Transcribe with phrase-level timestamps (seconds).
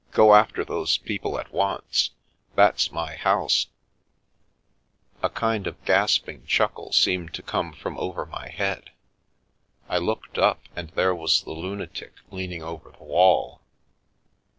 [0.13, 2.09] Go after those people at once!
[2.55, 3.67] That's my house
[5.19, 8.89] 1" A kind of gasping chuckle seemed to come from over my head—
[9.87, 13.61] I looked up, and there was the lunatic lean ing over the wall.